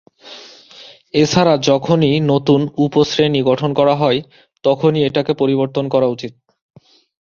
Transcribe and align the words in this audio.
এছাড়া, 1.13 1.53
যখনই 1.69 2.13
নতুন 2.31 2.61
উপশ্রেণী 2.77 3.41
গঠন 3.41 3.69
করা 3.73 3.95
হয়, 3.95 4.19
তখনই 4.63 5.01
এটাকে 5.03 5.31
পরিবর্তন 5.33 5.85
করা 5.89 6.07
উচিত। 6.07 6.33